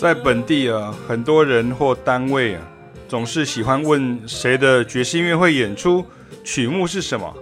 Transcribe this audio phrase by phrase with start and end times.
[0.00, 2.62] 在本地啊，很多人或单位啊
[3.08, 6.04] 总是喜欢问谁的爵士音乐会演出，
[6.44, 7.34] 曲目是什么？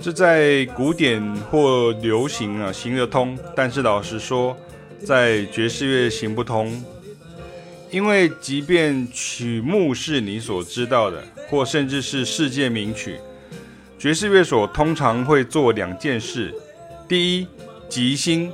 [0.00, 4.56] 这在古典或流行啊行得通，但是老实说，
[5.04, 6.82] 在爵士乐行不通。
[7.90, 13.18] 因为即便曲目是你所知道的，或甚至是世界名曲，
[13.98, 16.52] 爵士乐所通常会做两件事：
[17.06, 17.46] 第一，
[17.88, 18.50] 即兴。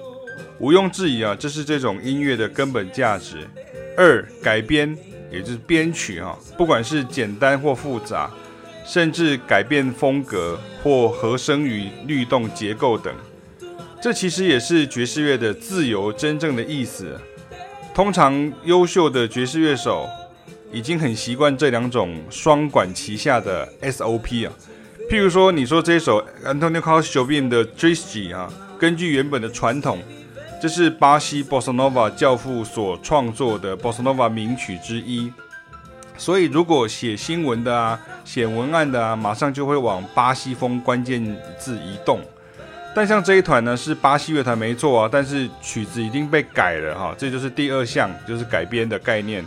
[0.58, 3.48] 毋庸置疑啊，这是这种音乐的根本价值。
[3.96, 4.94] 二，改编，
[5.32, 8.30] 也就是编曲啊，不管是简单或复杂，
[8.84, 13.14] 甚至改变风格或和声与律动结构等，
[14.00, 17.18] 这其实也是爵士乐的自由真正的意思。
[17.94, 20.08] 通常优秀的爵士乐手
[20.72, 24.52] 已经很习惯这两种双管齐下的 SOP 啊。
[25.10, 29.98] 譬如说，你说这首 Antonio Carlos Jobim 的 Triste 啊，根据原本的传统。
[30.62, 35.32] 这是巴西 Bossa Nova 教父所创作的 Bossa Nova 名曲之一，
[36.20, 41.24] 所以如果写新闻的啊，写文案的啊，马上就会往巴西风关键
[41.58, 42.20] 字移动。
[42.94, 49.42] 但像这一团呢，是巴西乐团没错啊，但是曲子已经被改了哈，这就是第二项，就是改编的概念，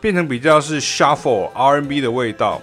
[0.00, 2.60] 变成比较是 Shuffle R&B 的味道，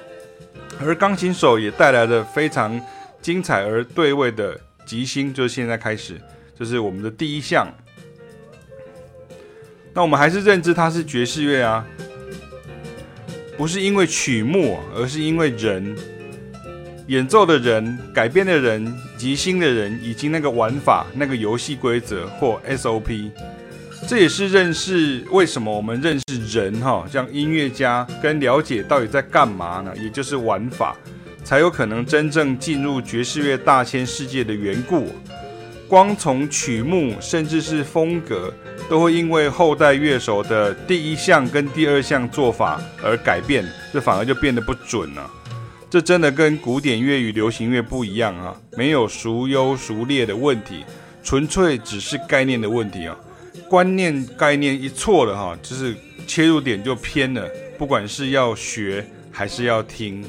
[0.82, 2.78] 而钢琴手也带来了非常
[3.22, 6.20] 精彩而对位的即兴，就是现在开始，
[6.60, 7.66] 这是我们的第一项。
[9.94, 11.86] 那我们还是认知它是爵士乐啊，
[13.58, 15.96] 不是因为曲目，而是因为人
[17.08, 23.30] 演奏的人、改编的人、即兴的人，以及那个玩法、那个游戏规则或 SOP。
[24.08, 29.92] 这也是认识为什么我们认识人哈，像音乐家跟了解到底在干嘛呢？
[29.96, 30.96] 也就是玩法，
[31.44, 35.08] 才有可能真正进入爵士乐大千世界的缘故。
[35.88, 38.52] 光从曲目甚至是风格，
[38.90, 43.64] 都会因为后代乐手的第一项跟第二项做法而改变，
[43.94, 45.30] 这反而就变得不准了。
[45.90, 50.84] 这真的跟古典乐与流行乐不一样啊，没有孰优孰劣的问题，
[51.24, 53.16] 纯粹只是概念的问题啊。
[53.70, 55.96] 观念概念一错了哈，就是
[56.28, 57.48] 切入点就偏了，
[57.78, 60.26] 不管是要学还是要听。